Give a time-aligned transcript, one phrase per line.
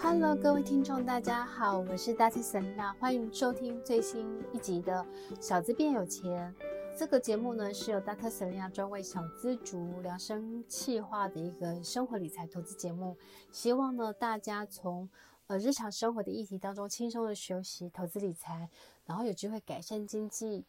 [0.00, 2.40] Hello，各位听众，大家好，我是 Dr.
[2.40, 5.04] Selena，欢迎收听最新一集的
[5.40, 6.54] 《小资变有钱》。
[6.96, 8.30] 这个节目呢是由 Dr.
[8.30, 13.16] Selena 专为小资族量身企划的一个生活理财投资节目，
[13.50, 15.10] 希望呢大家从
[15.48, 18.70] 呃日常生活的议题当中轻松的学习投资理财，
[19.04, 20.64] 然后有机会改善经济，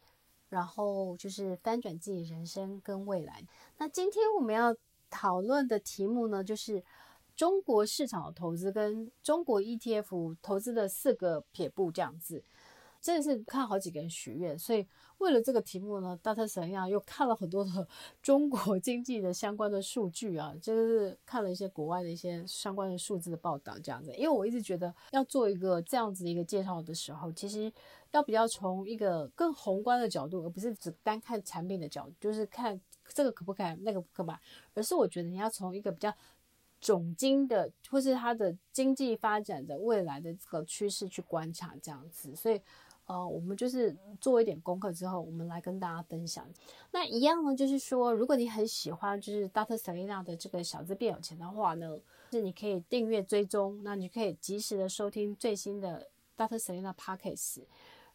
[0.48, 3.44] 然后就是翻转自己人生跟未来。
[3.78, 4.74] 那今天我们要
[5.08, 6.82] 讨论的题目呢，就是
[7.40, 12.44] 中国市场的投资跟中国 ETF 投资的四个撇步这样子。
[13.00, 14.86] 真的是看好几个人许愿，所以
[15.16, 16.46] 为了这个题目呢，Dr.
[16.46, 17.88] Selena 又看了很多的
[18.20, 24.14] 中国经济的相关的数据啊，就是看了一些国外的一些相关的数字的报道这样子。
[24.16, 27.72] 因为我一直觉得要做一个这样子的一个介绍的时候，其实
[28.10, 32.78] 要比较从一个更宏观的角度，而不是只单看产品的角度，就是看
[33.14, 34.38] 这个可不可以，那个不可买，
[34.74, 36.14] 而是我觉得你要从一个比较
[36.80, 42.60] 总经的或是它的经济发展的未来的这个趋势去观察这样子，所以。
[43.06, 46.48] 呃，我们就是做一点功课之后，我们来跟大家分享。
[46.92, 49.76] 那一样呢，就是说，如果你很喜欢就是 Dr.
[49.76, 51.98] Selina 的这个小资变有钱的话呢，
[52.30, 56.56] 是你可以订阅追踪，那你可以及时的收听最新的 Dr.
[56.56, 57.64] Selina Podcast。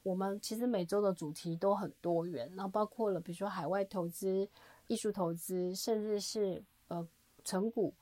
[0.01, 4.47] 我们其实每周的主题都很多元，那包括了比如说海外投资、
[4.87, 7.05] 艺术投资，甚至是呃
[7.43, 7.93] 存股，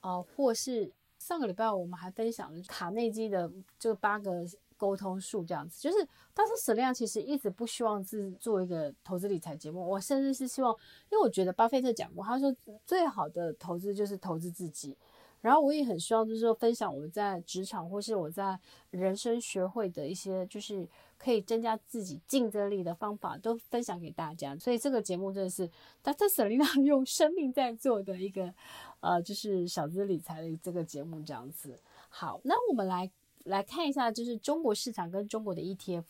[0.00, 4.46] 呃，或是上个礼拜我们还分享了卡内基的这八个。
[4.80, 9.86] 沟通术这样子，就是当时沈亮其实一直不希望是做一个投资理财节目。
[9.86, 10.74] 我甚至是希望，
[11.10, 12.50] 因为我觉得巴菲特讲过，他说
[12.86, 14.96] 最好的投资就是投资自己。
[15.42, 20.88] 然后我也很希望就是说分享我在职场或是我在人生学会的一些，就是
[21.22, 24.56] 可以增加自己竞争力的方法，都分享给大家。
[24.56, 25.68] 所以这个节目真的是
[26.02, 26.26] Dr.
[26.26, 28.54] Selena 用生命在做的一个，
[29.00, 31.78] 呃，就是小资理财的这个节目这样子。
[32.08, 33.10] 好，那我们来。
[33.44, 36.04] 来看一下，就是中国市场跟中国的 ETF。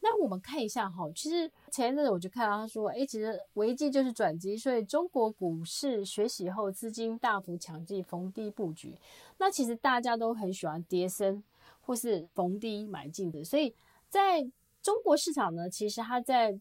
[0.00, 8.98] 那我们看一下哈，其实前一阵子我就看到他说，诶，其实危机就是转机，所以中国股市学习后，资金大幅抢进，逢低布局。
[9.38, 11.44] 那其实大家都很喜欢跌深
[11.80, 13.72] 或是逢低买进的，所以
[14.14, 14.48] 在
[14.80, 16.56] 中国市场呢，其实它在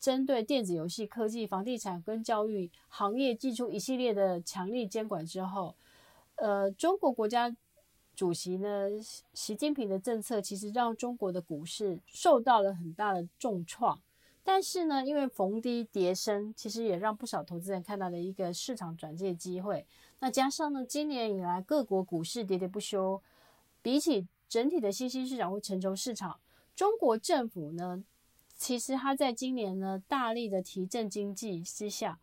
[0.00, 5.76] 针对电子游戏、科技、房地产跟教育行业祭出一系列的强力监管之后，
[6.34, 7.54] 呃，中国国家。
[8.16, 8.88] 主席呢，
[9.34, 14.00] 习近平的政策其实让中国的股市受到了很大的重创，
[14.42, 19.86] 但是呢，因为逢低跌升，其实也让不少投资人看到了一个市场转机的机会。
[20.20, 23.20] 那加上呢，今年以来各国股市跌跌不休，
[23.82, 26.40] 比起整体的新兴市场或成熟市场，
[26.76, 28.04] 中国政府呢，
[28.54, 32.20] 其实它在今年呢大力的提振经济之下，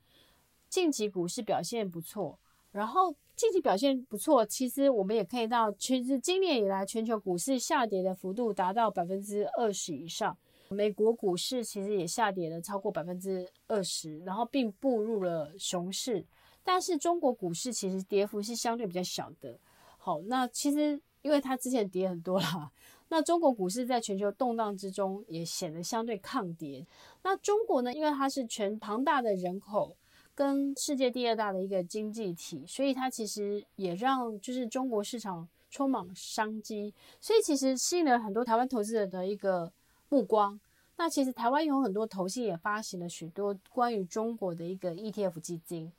[0.70, 2.40] 近期股市表现不错，
[2.72, 3.16] 然后。
[3.36, 10.38] 近期表现不错，其实我们也看到，其实今年以来全球股市下跌的幅度达到百分之二十以上，
[10.70, 16.24] 美国股市其实也下跌了超过百分之二十，然后并步入了熊市。
[16.64, 19.60] 但是中国股市其实跌幅是相对比较小的。
[19.98, 22.72] 好，那其实因为它之前跌很多啦，
[23.14, 26.84] 那中国股市在全球动荡之中也显得相对抗跌。
[27.22, 29.96] 那中国呢，因为它是全庞大的人口。
[30.36, 36.92] 跟世界第二大的一个经济体，所以它其实也让就是中国市场充满商机，
[37.22, 39.72] 所以其实吸引了很多台湾投资者的一个
[40.10, 40.60] 目光。
[40.98, 45.92] 那其实台湾有很多投信也发行了许多关于中国的一个 ETF 基金，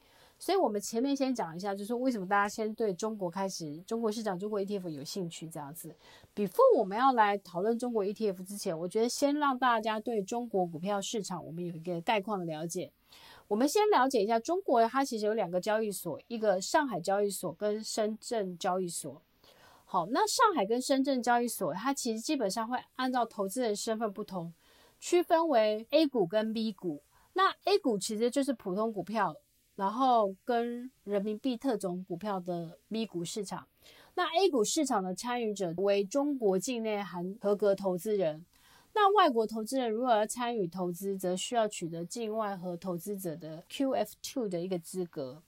[0.44, 5.96] 所以我们前面先讲一下，就是为什么大家先对中国开始中国市场、中国 ETF 有兴趣这样子。
[6.34, 12.92] Before 我们要来讨论中国 ETF 之前，我觉得先让大家对中国股票市场我们有一个概况的了解。
[13.48, 19.22] 我们先了解一下中国，它其实有两个交易所，一个上海交易所跟深圳交易所。
[19.86, 24.52] 好，那上海跟深圳交易所，它其实基本上会按照投资人身份不同，
[25.00, 27.00] 区分为 A 股跟 B 股。
[27.32, 29.34] 那 A 股其实就是普通股票，
[29.76, 33.66] 然后跟人民币特种股票的 B 股市场。
[34.14, 38.44] 那 A 股市场的参与者为中国境内含合格投资人。
[38.92, 45.42] 那外国投资人如果要参与投资，则需要取得境外和投资者的 QF2 的一个资格。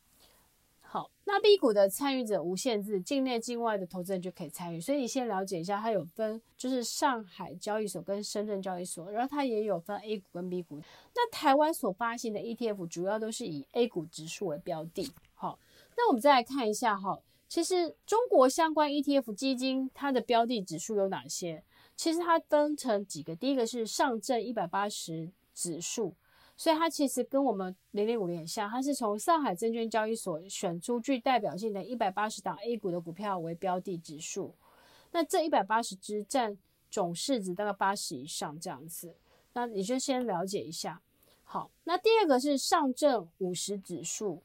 [0.89, 4.81] 好，那 B 股的参与者无限制，境内境外的投资人就可以参与。
[4.81, 10.81] 所以你先了解一下，它有分，就是上海交易所跟深圳交易所，然后它也有分 A 股跟 B 股。
[11.15, 15.13] 那台湾所发行的 ETF 主要都是以 A 股指数为标的。
[15.35, 15.59] 好，
[15.97, 21.65] 那我们再来看一下哈，其实中国相关 ETF 基金它的标的指数有哪些？
[21.97, 26.15] 其实它分成几个，第一个是上证一百八十指数，
[26.57, 34.55] 所以它其实跟我们零零五零很像，它是从上海证券交易所选出具代表性的一百八十档 A 股的股票为标的指数。
[35.13, 36.57] 那这一百八十只占
[36.91, 39.15] 总市值大概八十以上这样子，
[39.53, 41.01] 那你就先了解一下。
[41.45, 44.43] 好，那第二个是上证五十指数，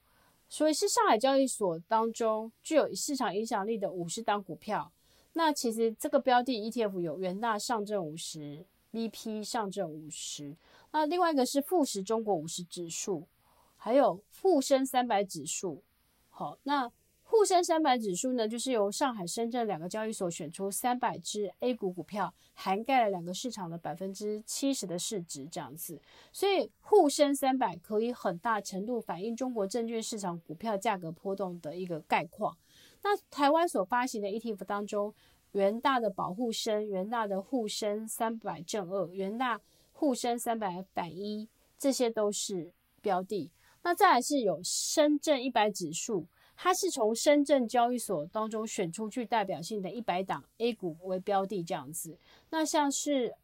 [0.47, 4.91] 所以是上海交易所当中具有市场影响力的五十档股票。
[5.33, 10.55] 那其实这个标的 ETF 有元大上证五十、VP 上证五十，
[10.91, 13.27] 那另外一个是富时中国五十指数，
[13.75, 15.83] 还有沪深三百指数。
[16.29, 16.91] 好，那。
[17.23, 26.01] 沪深三百指数呢，就是由上海、深圳两个交易所选出三百只 A 股股票，涵盖了两个市场的百分之七十的市值这样子。
[26.33, 32.57] 所以沪深三百可以很大程度反映中国证券市场股票价格波动的一个概况。
[33.01, 35.13] 那台湾所发行的 ETF 当中，
[35.53, 39.61] 元大的保护深、元大的沪深三百正二、元大
[40.01, 42.71] 沪深三百反一，这些都是
[43.03, 43.51] 标的。
[43.83, 46.25] 那再来是有深圳一百指数。
[46.55, 52.17] 它是从深圳交易所当中选出具代表性的一百档 A 股为标的这样子，
[52.49, 53.35] 那像是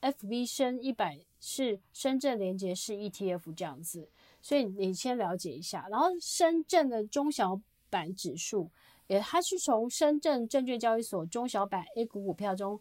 [0.00, 4.08] FV 深一百是深圳连接式 ETF 这样子，
[4.40, 5.86] 所以你先了解一下。
[5.90, 8.70] 然后深圳的中小板指数，
[9.08, 12.80] 也它是从深圳证券交易所中小板 A 股股票中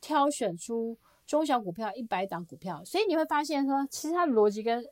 [0.00, 4.84] 挑选出中小股票一百档股票，所以你会发现说，其实它的逻辑跟。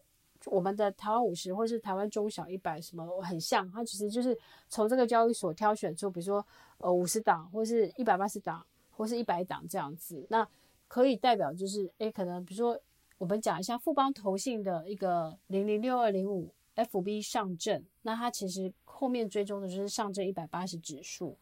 [0.46, 4.36] 我们的台湾五十或是台湾中小一百什么很像，它其实就是
[4.68, 6.44] 从这个交易所挑选出，比如说
[6.78, 10.44] 呃五十档或是一百八十档或是一百档这样子，那
[10.88, 12.76] 可以代表就是诶，可能比如说
[13.18, 21.38] 我们讲一下富邦投信的一个零零六二零五 FB 上证，那它其实后面追踪的就是上证一百八十指数，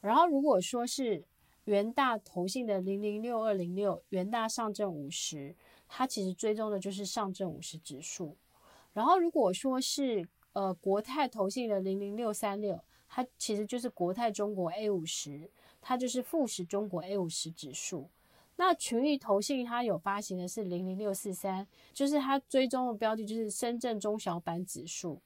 [0.00, 1.24] 然后如果说是
[1.64, 5.54] 元大投信的零零六二零六元大上证五十，
[5.88, 8.36] 它其实追踪的就是上证五十指数。
[8.92, 12.78] 然后，如果说是呃国泰投信的零零六三六，
[13.08, 15.50] 它其实就是国泰中国 A 五十，
[15.80, 18.08] 它就是富时中国 A 五十指数。
[18.56, 25.20] 那群益投信它有发行的是零零六四三，就是它追踪的标的就是深圳中小板指数。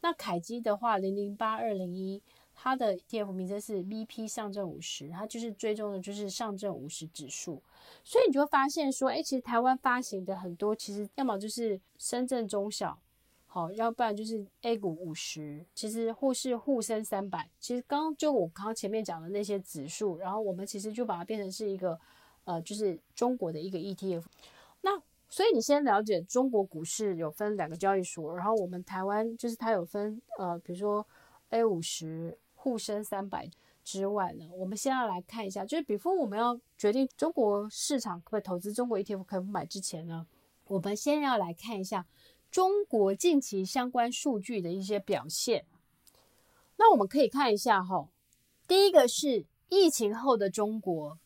[0.00, 2.22] 那凯基的话零零八二零一，
[2.60, 7.62] 它的 ETF 名称是 VP 上证五十，它就是追踪的就是上证五十指数。
[8.02, 12.98] 所以你就会发现说，哎，其实台湾发行的很多，其实要么就是深圳中小。
[13.46, 21.98] 好，要不然就是 A 股五十，其实或是沪深三百，其实刚就我刚刚前面讲的那些指数，然后我们其实就把它变成是一个，
[22.44, 24.24] 呃，就是中国的一个 ETF。
[24.82, 25.00] 那
[25.30, 31.04] 所以你先了解中国股市有分两个交易所，然后我们台湾就是它有分，呃，比如说
[31.48, 33.48] A 五十、沪深三百
[33.84, 40.26] 之外呢，我们先要来看一下，就是比如说我们要决定中国市场可不可以投资中国 ETF 可不买之前呢，
[40.66, 42.04] 我们先要来看一下。
[42.50, 45.66] 中国近期相关数据的一些表现，
[46.78, 48.08] 那我们可以看一下哈。
[48.66, 51.18] 第一个是疫情后的中国，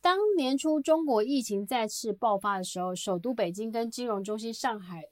[0.00, 5.08] 当年初中国疫情再次爆发的时候，首都北京跟金融中心上海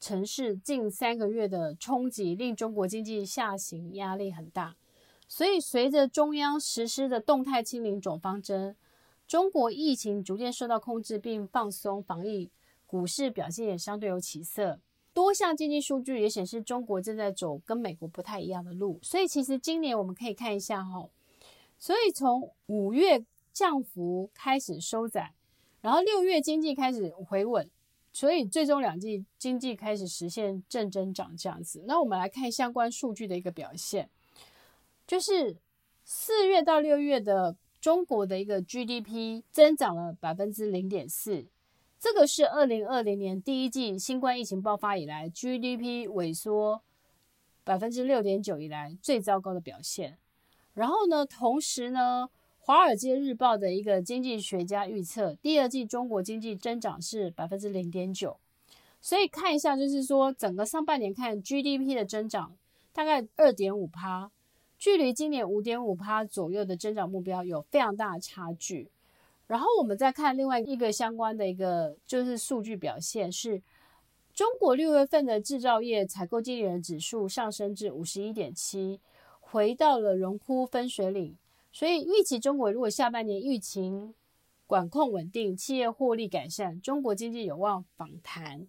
[0.00, 4.76] 城市近三个月的冲击，令中国经济下行压力很大。
[5.28, 8.76] 所以，随着中央实施的动态清零总方针，
[9.26, 12.50] 中国疫情逐渐受到控制，并放松防疫，
[12.86, 14.80] 股市表现也相对有起色。
[15.12, 18.98] 多项经济数据也显示，中国正在走跟美国不太一样的路。
[19.02, 21.08] 所以，其实今年我们可以看一下哈。
[21.78, 25.34] 所以从五月降幅开始收窄，
[25.80, 27.68] 然后六月经济开始回稳，
[28.12, 31.82] 所以最终两季经济开始实现正增长这样子。
[31.86, 34.08] 那我们来看相关数据的一个表现，
[35.06, 35.56] 就是
[36.04, 41.46] 四月到六月的中国的一个 GDP 增长了百分之零点四。
[41.98, 46.82] 这个是二零二零年第一季新冠疫情爆发以来 GDP 萎缩
[47.64, 50.18] 百分之六点九以来最糟糕的表现。
[50.74, 58.38] 然后呢，同时呢，《华尔街日报》的一个经济学家预测，第二季中国经济增长是百分之零点九。
[59.00, 62.56] 所以看一下，就是说整个上半年看 GDP 的增长
[62.92, 64.30] 大概二点五趴，
[64.78, 68.90] 距离今年五点五趴左右的增长目标有非常大的差距。
[69.46, 73.62] 然后我们再看另外一个相关的一个就是数据表现，是
[74.34, 79.00] 中国六月份的制造业采购经理人指数上升至五十一点七，
[79.40, 81.36] 回到了荣枯分水岭。
[81.72, 84.14] 所以预期中国如果下半年疫情
[84.66, 88.66] 管控稳定，企业获利改善，中国经济有望反弹。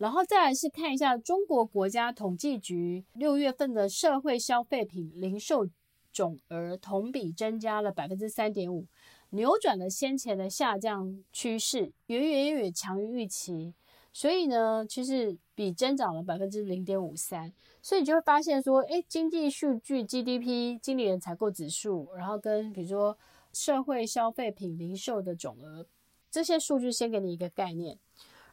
[0.00, 5.68] 然后再来是看一下中国国家统计局六月份的社会消费品零售
[6.10, 8.86] 总额同比增加了百分之三点五。
[9.28, 13.74] 扭转了先前的下降趋势，远远远强于预期，
[14.10, 17.52] 所以呢，其实比增长了百分之零点五三，
[17.82, 23.18] 所以你就会发现说，哎，经济数据 GDP、经理人采购指数，然后跟比如说
[23.52, 25.86] 社会消费品零售的总额。
[26.30, 27.98] 这些数据先给你一个概念，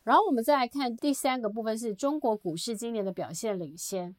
[0.07, 4.15] 然后我们再来看第三个部分，是中国股市今年的表现领先。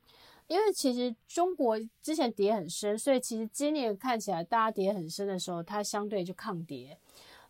[0.46, 6.98] 因为其实中国之前跌很深，所以其实今年看起来大家跌很深的时候，它相对就抗跌。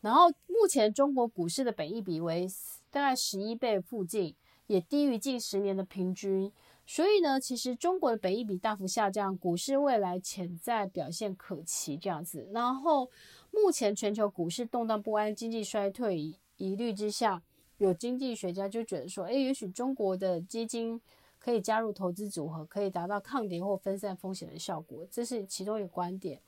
[0.03, 2.47] 然后目前中国股市的本益比为
[2.93, 4.33] 大概十一倍附近，
[4.69, 6.53] 也低于近十年的平均。
[6.87, 12.49] 所以呢，其实中国的本益比大幅下降，股市未来潜在表现可期这样子。
[12.53, 13.11] 然后
[13.51, 17.43] 目前全球股市动荡不安，经济衰退疑虑之下，
[17.79, 21.01] 有经济学家就觉得说，诶，也许中国的基金。
[21.41, 26.41] 可以加入投资组合，可以达到抗跌或分散风险的效果，这是其中一个观点。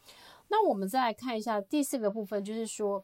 [0.49, 3.03] 那我们再来看一下第四个部分，就是说，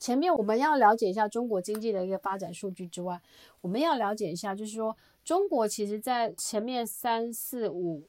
[0.00, 3.22] 前面我们要了解一下中国经济的一个发展数据之外，
[3.60, 4.94] 我们要了解一下，就是说，
[5.24, 8.02] 中国其实在前面三四五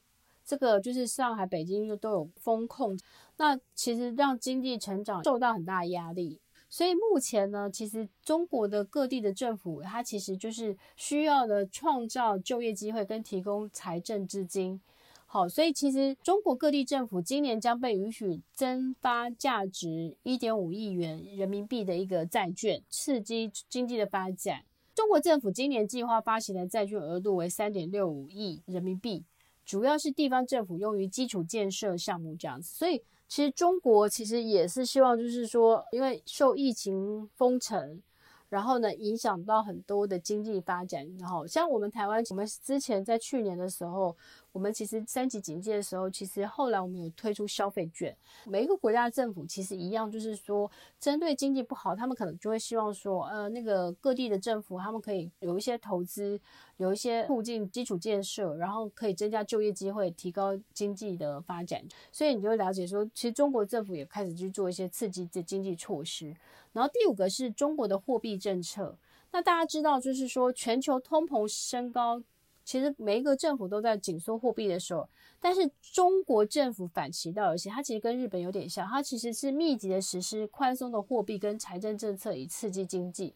[0.43, 2.97] 这个就是上海、北京都有封控，
[3.37, 6.41] 那其实让经济成长受到很大压力。
[6.73, 14.79] 所以目前呢，其实中国的各地的政府，它其实就是需要的创造就业机会跟提供财政资金。
[15.25, 24.63] 好，所以其实中国各地政府今年将被允许增发价值一点五亿元人民币的一个债券，刺激经济的发展。
[24.95, 29.25] 中国政府今年计划发行的债券额度为三点六五亿人民币，
[29.65, 32.73] 主要是地方政府用于基础建设项目这样子。
[32.73, 33.03] 所以。
[33.31, 38.01] 其实中国其实也是希望，就是说，因为受疫情封城，
[38.49, 41.07] 然后呢，影响到很多的经济发展。
[41.17, 44.17] 然后像我们台湾，我们之前在去年的时候。
[44.51, 48.15] 我们其实三级警戒的时候，其实后来我们有推出消费券。
[48.45, 56.39] 每一个国家的政府其实一样，就是说针对经济不好，他们可能就会希望说，呃，那个各地的政府他们可以有一些投资，
[56.77, 61.81] 有一些促进基础建设，然后可以增加就业机会，提高经济的发展。
[62.11, 66.35] 所以你就了解说，其实中国政府也开始去做一些刺激的经济措施。
[66.73, 68.97] 然后第五个是中国的货币政策。
[69.31, 72.21] 那大家知道，就是说全球通膨升高。
[72.63, 75.07] 其实每一个政府都在紧缩货币的时候，
[75.39, 83.33] 但是中国政府反其道而行，它其实跟日本有点像，它其实是密集的实施宽松的货币跟财政政策以刺激经济。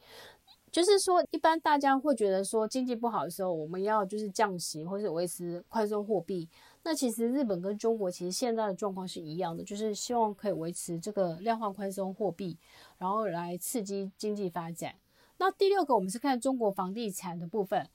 [0.71, 6.49] 就是说，一般大家会觉得说经济不好的时候，我们要就是降息或是维持宽松货币。
[6.83, 12.57] 那其实日本跟中国其实现在的状况是一样的，就是希望可以维持这个量化宽松货币，
[12.97, 14.93] 然后来刺激经济发展。
[15.37, 17.87] 那第六个，我们是看中国房地产的部分。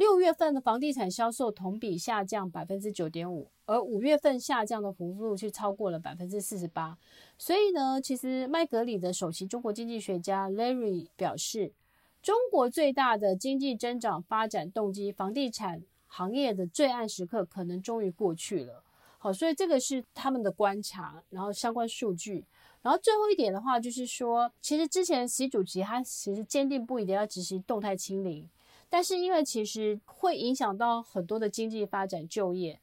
[0.00, 6.96] 六月份的房地产销售同比下降百分之九点五，而五月份下降的幅度却超过了百分之四十八。
[7.36, 11.74] 所以呢，其实麦格里的首席中国经济学家 Larry 表示，
[12.22, 18.82] 中国最大的经济增长发展动机——房地产行业的最暗时刻可能终于过去了。
[19.18, 22.46] 好，所以这个是他们的观察，然后相关数据。
[22.80, 28.48] 然后最后一点的话，就是说，其实之前习主席他其实坚定不移的要执行动态清零。
[28.90, 32.78] 但是因为其实会影响到很多的经济发展、就业，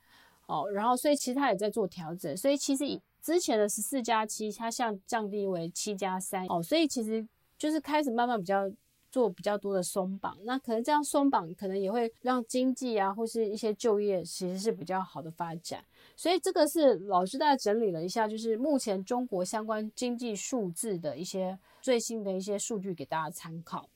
[0.47, 8.71] 哦，然后所以其实他也在做调整，所以其实之前的十四加七，它像降低为七加三，哦，所以其实就是开始慢慢比较
[9.11, 15.83] 做比较多的松绑，那可能这样松绑可能也会让经济啊或是一些就业其实是比较好的发展，
[16.15, 23.89] 所以这个是老师大概整理了一下，就是目前中国相关经济数字的一些最新的一些数据给大家参考。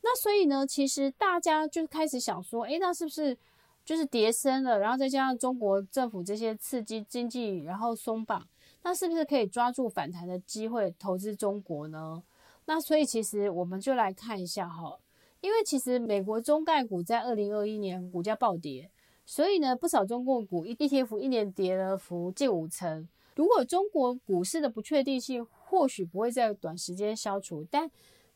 [0.00, 3.36] 那所以呢，其实大家就开始想说，诶，那是不是
[3.84, 4.78] 就是跌深了？
[4.78, 8.46] 然后再加上中国政府这些刺激经济，然后松绑，
[8.82, 12.22] 那是不是可以抓住反弹的机会投资中国呢？
[12.66, 14.98] 那所以其实我们就来看一下哈，
[15.40, 18.90] 因为其实美国中概股在二零二一年股价暴跌，
[19.26, 23.08] 所以呢，不少中国股 ETF 一年跌了幅近五成。
[23.34, 27.90] 如果中国股市的不确定性或许不会在短时间消除，但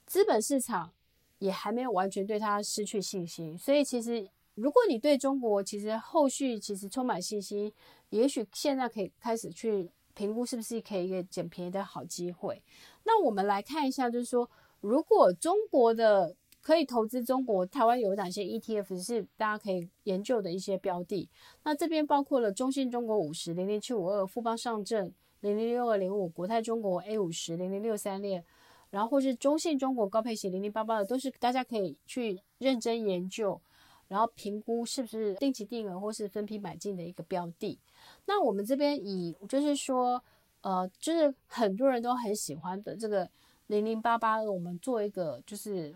[0.04, 0.92] 资本市场。
[1.42, 7.72] 也还没有完全对它失去信心，所以其实如果你对中国其实后续其实充满信心，
[8.10, 12.62] 也许现在可以开始去评估是不是可以一个捡便宜的好机会。
[13.02, 14.48] 那我们来看一下，就是说
[14.80, 21.28] 如果中国的可以投资中国，台湾有哪些 ETF 是大家可以研究的一些标的？
[21.64, 28.44] 那这边包括了中信中国五十零零七五二、富邦上证零零六二零五、国泰中国 A 五十零零六三列。
[28.92, 33.58] 然后或是中信中国高配型零零八八的，都是大家可以去认真研究，
[34.06, 37.80] 然后评估是不是定期定额或是分批买进的一个标的。
[38.26, 40.22] 那我们这边以就是说，
[40.60, 43.28] 呃，就是很多人都很喜欢的这个
[43.68, 45.94] 零零八八，我们做一个就是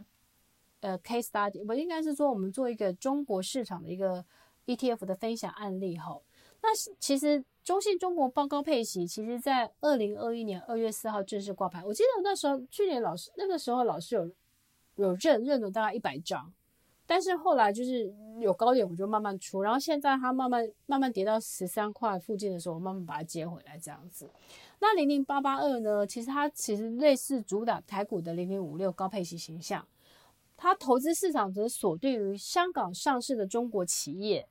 [0.80, 4.24] 呃 case study，我应该是说我们做一个中国市场的一个
[4.64, 6.18] ETF 的分享案例哈。
[6.62, 11.84] 那其实中信中国高高配息，其实在二零二一年二月四号正式挂牌。
[11.84, 14.30] 我记得那时候去年老师那个时候老师有
[14.94, 16.52] 有认认了大概一百张，
[17.08, 24.30] 但是后来就是有高点我就慢慢出，然后现在它慢慢慢慢跌到十三块附近的时候，我慢慢把它接回来这样子。
[24.78, 29.84] 那零零八八二呢，其实它其实类似主打台股的零零五六高配息形象，
[30.56, 34.46] 它投资市场则锁定于香港上市的中国企业。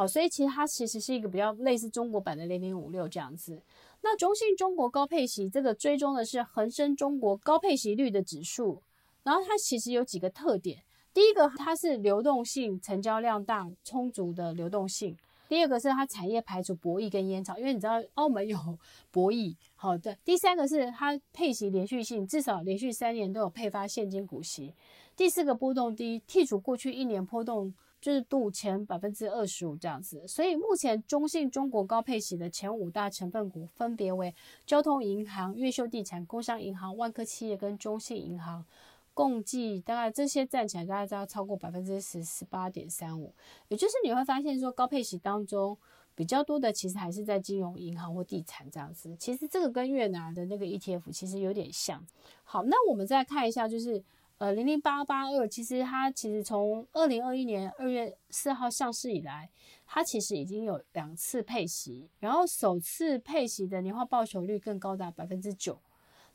[0.00, 3.60] 好，所以其实它其实是一个比较类似中国版的零零五六这样子。
[4.00, 8.80] 那中信中国高配息这个追踪的是恒生中国高配息率的指数，
[9.24, 10.82] 然后它其实有几个特点。
[11.12, 15.14] 第一个，它是流动性成交量大充足的流动性；
[15.50, 18.56] 第二个是它产业排除博弈跟烟草，因为你知道澳门有
[19.12, 19.54] 博弈。
[19.74, 24.72] 好的，第三个是它配息连续性，至少连续三年都有配发现金股息；
[25.14, 27.74] 第四个波动低，剔除过去一年波动。
[28.00, 38.64] 就是度前百分之二十五这样子，所以目前中信中国高配息的前五大成分股分别为交通银行、越秀地产、工商银行、万科企业跟中信银行，
[39.12, 43.34] 共计大概这些占起来大概都要超过百分之十十八点三五，
[43.68, 45.76] 也就是你会发现说高配息当中
[46.14, 52.02] 比较多的其实还是在金融银行或地产这样子，其实这个跟越南的那个 ETF 其实有点像。
[52.44, 54.02] 好，那我们再看一下就是。
[54.40, 59.50] 呃，零零八八二，其实它其实从二零二一年二月四号上市以来，
[59.84, 65.78] 它其实已经有两次配息，然后首次配息的年化报酬率更高达百分之九。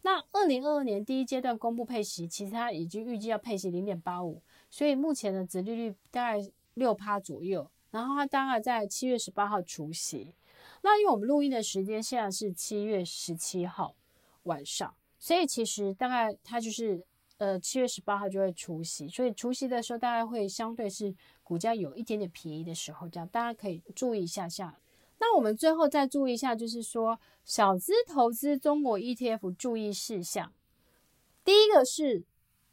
[0.03, 7.67] 那二零二二年第一阶段公布配息，其实它已经预计要配息零点八五，所以目前的殖利率大概六趴左右。
[7.89, 10.35] 然后它大概在七月十八号除息。
[10.83, 13.95] 那因为我们录音的时间现在是七月十七号
[14.43, 17.03] 晚上，所以其实大概它就是。
[17.37, 21.13] 呃，七月十八号就会除息，所以除息的时候大概会相对是
[21.43, 24.79] 股价有一点点便宜的时候，这样大家可以注意一下下。
[25.19, 30.53] 那我们最后再注意一下，就是说小资投资中国 ETF 注意事项。
[31.43, 32.23] 第一个是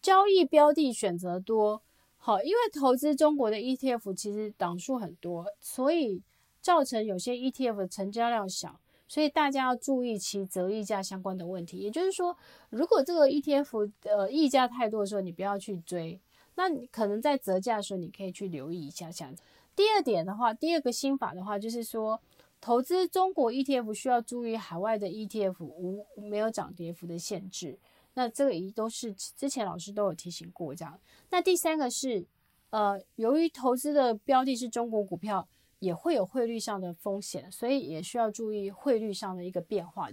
[0.01, 1.83] 交易标的选择多，
[2.17, 6.23] 好，因为投资中国的 ETF 其实档数很多，所以
[6.61, 8.81] 造成有些 ETF 的成交量小。
[9.13, 12.35] 所以大家要注意其折溢价相关的问题，也就是说，
[12.71, 16.19] 如果这个 ETF 呃溢价太多的时候，你不要去追。
[16.55, 19.13] 那你可能在折价的时候，你可以去留意一下。
[19.13, 19.37] 这样。
[19.77, 22.19] 第二点的话，第二个心法的话，就是说，
[22.59, 27.79] 投资中国 ETF 需要注意海外的 ETF 无没有涨跌幅的限制。
[28.15, 30.99] 那这个也都是之前老师都有提醒过这样。
[31.29, 32.25] 那第三个是，
[32.71, 35.47] 呃，由于投资的标的是中国股票。
[35.83, 40.09] 也会有汇率上的风险，所以也需要注意汇率上的一个变化。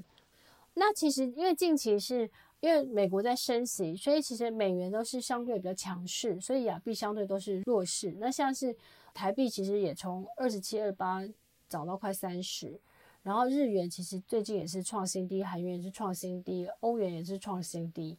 [0.73, 2.27] 那其实因为近期是
[2.59, 8.15] 因为美国在升息，所以其实美元都是相对比较强势，所以亚币相对都是弱势。
[8.17, 8.75] 那像是
[9.13, 11.23] 台币其实也从二十七二八
[11.67, 12.81] 涨到快三十，
[13.21, 18.17] 然后日元其实最近也是创新低，韩元也是创新低，欧元也是创新低。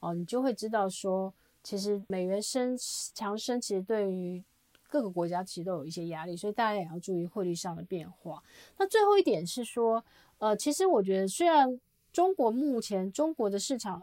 [0.00, 2.76] 哦，你就会知道说，其实美元升
[3.14, 4.42] 强升，其实对于
[4.90, 8.42] 各个国家其实都有一些压力，所以大家也要注意汇率上的变化。
[8.76, 10.04] 那最后一点是说，
[10.38, 11.80] 呃，其实我觉得虽然
[12.12, 14.02] 中国目前中国的市场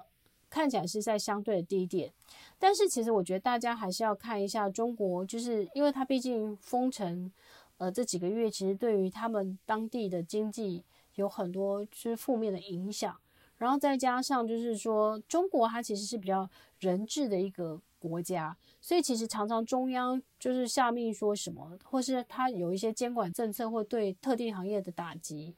[0.49, 2.13] 看起来是在相对的低点，
[2.57, 7.29] 但是其实我觉得大家还是要看一下中国，就是因为它毕竟封城，
[7.77, 13.13] 呃，这几个月其实对于他们当地的经济有很多就是负面的影响，
[13.57, 17.81] 然后再加上就是说中国它其实是比较人治的一个。
[17.99, 25.55] 国家，所以其实常常中央就是下命说什么，或是他有一些监管政策，或对特定行业的打击，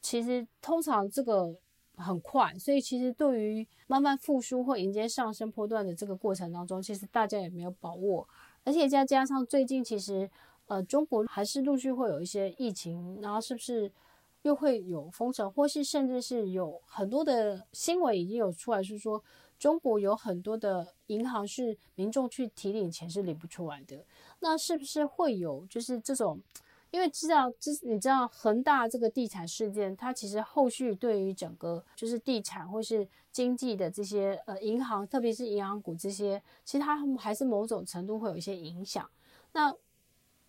[0.00, 1.54] 其实通常这个
[1.96, 8.28] 很快，所以其实对于慢慢复苏或迎接上升波段的这个过程当中，其实大家也没有把握，
[8.64, 10.30] 而且再加上最近其实
[10.66, 13.90] 呃中国还是陆续会有一些疫情，然后是不是
[14.42, 19.22] 又会有封城，或是甚至是有很多的新闻已经有出来是说。
[19.60, 24.02] 中国有很多的银行是民众去提领钱是领不出来的，
[24.40, 26.40] 那是不是会有就是这种？
[26.90, 39.08] 因为知道，这你知道恒大这个地产事件，它其实后续对于整个就是地产或是经济的这些呃银行，特别是银行股这些，其实它还是某种程度会有一些影响。
[39.52, 39.72] 那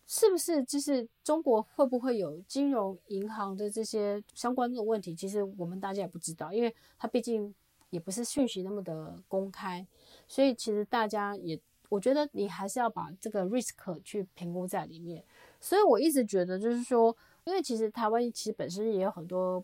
[0.08, 5.14] 是不是就是中国会不会有金融银行的这些相关的问题？
[5.14, 7.54] 其实我们大家也不知道，因为它毕竟。
[7.92, 9.86] 也不是讯息那么的公开，
[10.28, 15.24] 所以其实大家也，我觉得你还是要把这个 risk 去评估在里面。
[15.60, 19.64] 所以我一直觉得就是说，因为其实台湾其实本身也有很多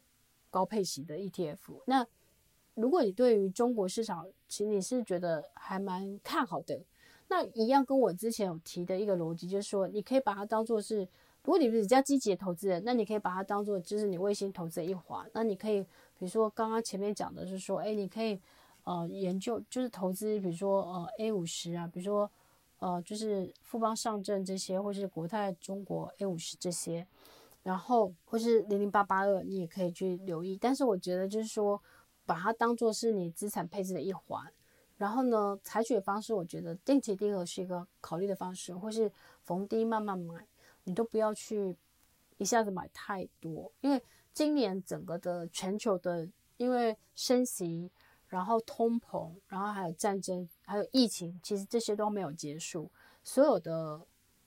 [0.52, 1.82] 高配息的 ETF。
[1.86, 2.06] 那
[2.76, 6.80] 如果你对于中国市场，其实你是觉得还蛮看好的，
[7.30, 11.00] 那一样跟我之前有提的一个逻辑，就是说你可以把它当做是
[11.44, 15.28] 如果你比较积极的投资人，那你可以把它当做就是你卫星投资的一环。
[15.34, 15.84] 那你可以，
[16.18, 18.40] 比如说刚刚前面讲的是说，哎，你可以
[18.84, 22.30] 呃研究就是投资，比如说呃 A 五十啊，比如说
[22.80, 27.06] 呃就是富邦上证这些，或是国泰中国 A 五十这些，
[27.64, 30.58] 然后或是零零八八二，你也可以去留意。
[30.60, 31.82] 但是我觉得就是说，
[32.26, 34.52] 把它当做是你资产配置的一环。
[34.98, 39.12] 然后呢，采取的方式，我觉得定期定额是一个考虑的方式，或是
[39.44, 40.48] 逢低慢慢买。
[40.86, 41.76] 你都不要去
[42.38, 44.02] 一下子买太多，因为
[44.38, 47.90] 今年整个的全球的，因为升息，
[48.28, 52.88] 然后通膨，然后还有战争，还有疫情，其实这些都没有结束，
[53.24, 54.00] 所有的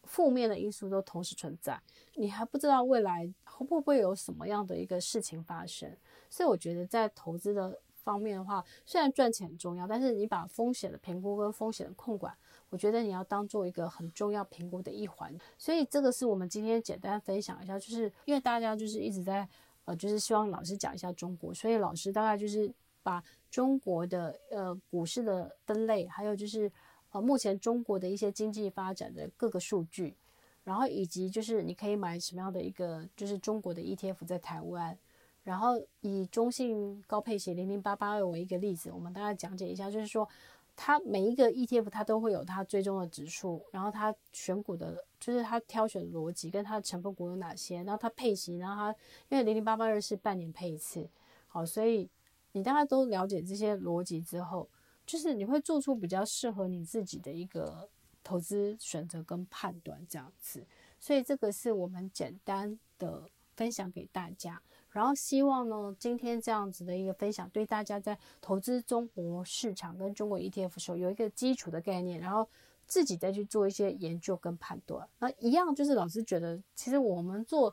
[0.05, 1.83] 负面的因素都同时存在，
[2.14, 5.96] 你还不知道未来会不会有什么样的一个事情发生，
[6.31, 12.33] 所以我觉得在投资的方面的话，虽然赚钱很重要，但是你把风险的评估跟风险的控管。
[12.68, 19.48] 我觉得你要当做一个很重要评估的一环，所以这个是我们今天简单分享一下，就是因为大家就是一直在
[19.84, 26.70] 呃，就是希望老师讲一下中国，所以老师大概就是把中国的呃股市的分类，还有就是
[27.10, 30.16] 呃目前中国的一些经济发展的各个数据，
[30.64, 34.96] 然后以及就是你可以买什么样的一个就是中国的 ETF 在台湾，
[35.42, 40.28] 然后以中信高配息零零八八二为一个例子，我们大概讲解一下，就是说。
[40.76, 48.96] 它每一个 ETF 它都会有它追踪的指数，然后它选股的，就是它挑选的逻辑跟它的成分股有哪些，然后它配息，然后它
[49.28, 51.09] 因为零零八八二是半年配一次，
[51.48, 52.09] 好，所以
[52.52, 54.68] 你大家都了解这些逻辑之后，
[55.06, 57.88] 就是你会做出比较适合你自己的一个
[58.24, 60.66] 投资选择跟判断这样子，
[60.98, 64.62] 所以这个是我们简单的分享给大家。
[64.90, 72.48] 然后希望呢，今天这样子的一个分享，对大家在投资中国市场跟中国 ETF 的时候有一个基础的概念，然后
[72.87, 75.09] 自己再去做一些研究跟判断。
[75.20, 77.72] 那一样就是老师觉得，其实我们做，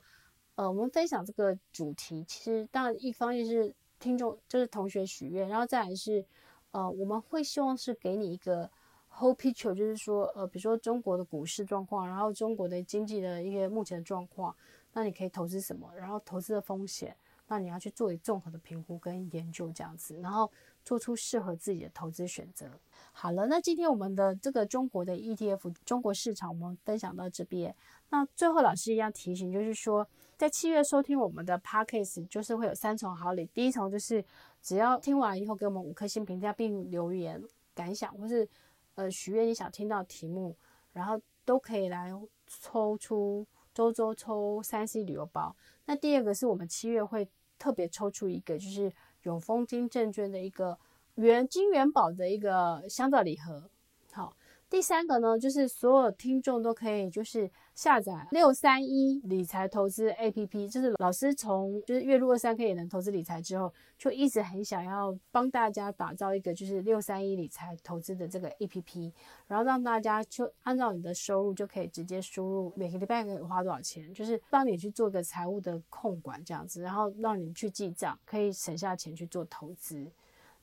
[0.55, 6.23] 呃，我们分享这个主题，其实当然一方面是听众就是同学许愿，然后再来是，
[6.69, 8.69] 呃，我们会希望是给你一个
[9.11, 14.55] whole picture，就是说，呃，比如说中国的股市状况，然后中国的经济的一个目前的状况。
[14.97, 15.87] 那你可以投资什么？
[15.95, 20.51] 然后投资的风险，那你要去做一综合的评估跟研究这样子，然后
[20.83, 22.67] 做出适合自己的投资选择。
[23.11, 27.75] 好了，那今天我们的这个中国的 ETF 中国市场，我们分享到这边。
[28.09, 33.45] 那最后老师一样提醒，就是说在七月收听我们的 Podcast，就是会有三重好礼。
[33.53, 34.25] 第一重就是
[34.63, 37.39] 只要听完以后给我们五颗星评价，并留言
[37.75, 38.49] 感想，或是
[38.95, 40.55] 呃许愿你想听到题目，
[40.91, 42.11] 然后都可以来
[42.47, 43.45] 抽出。
[43.77, 50.79] 周周抽三 C 旅游包，那第二个是我们七月会特别抽出一个，就是永丰金证券的一个
[51.13, 53.69] 元金元宝的一个香皂礼盒，
[54.11, 54.35] 好。
[54.69, 69.13] 第三个呢，就是所有听众都可以就是下载六三一理财投资 APP，就是老师从就是月入二三 K 也能投资理财之后，就一直很想要帮大家打造一个就是六三一理财投资的这个 APP，
[69.47, 80.11] 然后让大家就按照你的收入就可以直接输入每个礼拜可以花多少钱，就是帮你去做个财务的控管这样子，然后让你去记账，可以省下钱去做投资。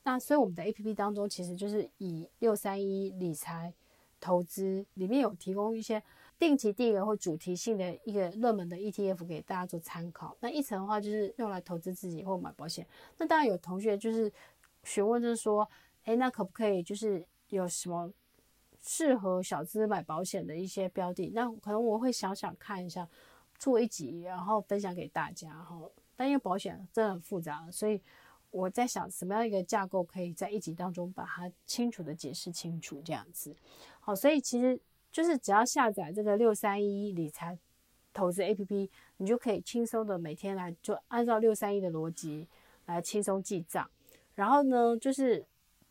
[0.03, 3.73] 那所以我们的 APP 当中其实就是以六三一理财。
[4.25, 6.01] 投资里面有提供一些
[6.39, 10.35] 定期定额或主题性的一个热门的 ETF 给大家做参考。
[10.39, 12.87] 那一层的话就是用来投资自己或买保险。
[13.19, 14.33] 那当然有同学就是
[14.83, 15.69] 询问，就是说，
[16.05, 18.11] 诶，那可不可以就是有什么
[18.81, 21.31] 适合小资买保险的一些标的？
[21.35, 23.07] 那可能我会想想看一下，
[23.59, 25.79] 做一集然后分享给大家哈。
[26.15, 28.01] 但因为保险真的很复杂，所以
[28.49, 33.53] 我在想什么样一个架构可以在一集当中把它清楚的解释清楚这样子。
[34.05, 34.79] 好，所以其实
[35.11, 37.57] 就是只要下载这个六三一理财
[38.13, 38.87] 投资 APP，
[39.17, 42.47] 你就可以轻松的每天来就按照六三一的逻辑
[42.85, 43.89] 来轻松记账。
[44.35, 45.43] 然后呢，就是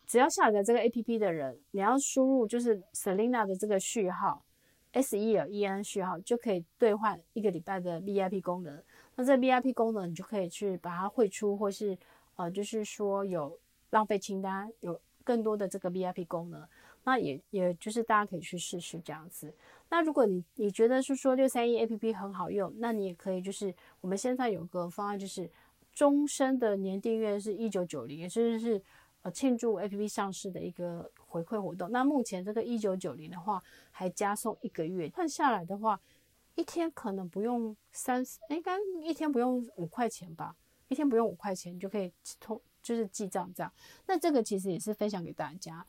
[0.07, 4.45] 只要下载这个 APP 的人，你要输入就是 Selina 的这个序号
[4.93, 8.81] S E L E N 序号，就可以兑换一个礼拜的 VIP 功能。
[9.15, 11.97] 那这 VIP 功能你就可以去把它汇出，或是
[12.37, 16.65] 呃，就是说有浪费清单，有更多的这个 VIP 功能。
[17.05, 19.53] 那也也就是大家可以去试试这样子。
[19.89, 25.49] 那如果你你觉得是说六三一 APP 很好用，那你也可以就是我们现在有个方案，就是
[25.93, 28.81] 终身的年订阅是一九九零，也就是
[29.21, 31.89] 呃庆祝 APP 上市的一个回馈活动。
[31.91, 36.01] 那目前这个一九九零的话，还加送一个月，换下来的话，
[36.55, 40.55] 一天可能不用三，应该一天不用五块钱吧？
[40.87, 43.71] 一天不用五块钱就可以通，就是记账这样。
[44.07, 45.85] 那这个其实也是分享给大家。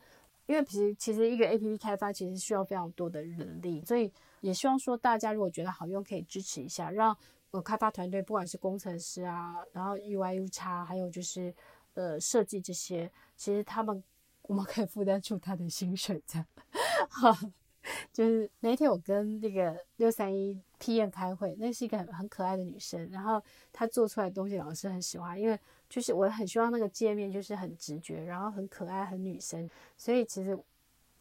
[0.47, 7.15] 因为其实其实一个 APP 开发其实需要非常多的人力，所以也希望说大家如果觉得好用，可以支持一下，让
[7.51, 11.53] 呃开发团队，不管是工程师啊，然后 UI UX，还有就是
[11.93, 14.03] 呃设计这些，其实他们
[14.43, 16.47] 我们可以负担住他的薪水这样。
[17.09, 17.31] 好，
[18.11, 30.57] 就是那天我跟那个六三一 PM 开会，那是一个很很可爱的女生，然后她做出来的东西老师很喜欢，因为就是我很希望那个界面就是很直觉，然后很可爱，很女生，所以其实。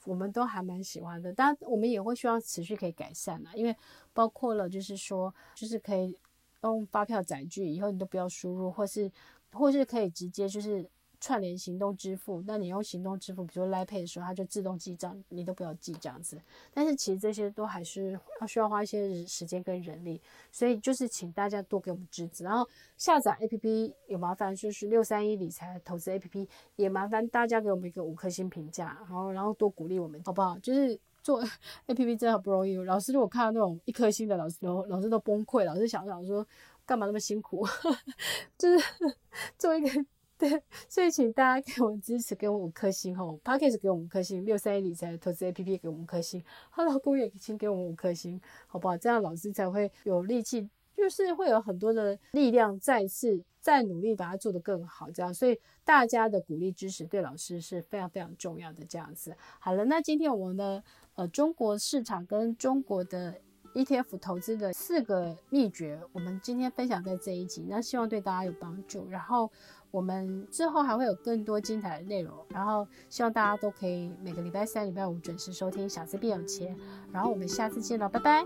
[0.05, 3.75] 我们都还蛮喜欢的，当然我们也会希望持续可以改善啦，因为
[4.13, 6.17] 包括了就是说，就是可以
[6.63, 9.11] 用发票载具，以后你都不要输入，或是
[9.51, 10.89] 或是可以直接就是。
[11.27, 16.41] 串联行动支付，那你用行动支付，比如说 l i Pay 的时候，它就自动记账，你都不要记这样子。
[16.73, 22.45] 但是其实这些都还是要需要花一些时间跟人力，所以就是请大家多给我们支持。
[22.45, 22.65] 然后
[22.97, 30.57] 下载 APP 有麻烦，就是六三一理财投资 APP 也麻烦大家给我们一个五颗星评价，然后然后多鼓励我们，好不好？
[30.61, 31.43] 就是做
[31.89, 32.77] APP 真的不容易。
[32.77, 36.47] 老师如果看到那种一颗星的老师，老老师都崩溃，老师想想说
[36.85, 37.67] 干嘛那么辛苦，
[38.57, 38.85] 就是
[39.59, 40.07] 做一个。
[40.39, 48.99] 对，所以请大家给我们支持，给我们五颗星吼，Podcast 给我们五颗星，六三一理财投资 APP 给我们五颗星，好，老公也请给我们五颗星，好不好？
[48.99, 55.33] 这样老师才会有力气，就是会有很多的力量，再次再努力把它做得更好，这样。
[55.33, 59.35] 所以大家的鼓励支持对老师是非常非常重要的，这样子。
[59.59, 63.35] 好了，那今天我们的呃中国市场跟中国的
[63.73, 69.51] ETF 投资的四个秘诀，我们今天分享在这一集，那希望对大家有帮助，然后。
[69.91, 76.75] 我们之后还会有更多精彩的内容，然后希望大家都可以每个礼拜三、礼拜五准时收听《小资变有钱》，
[77.13, 78.45] 然后我们下次见了，拜拜。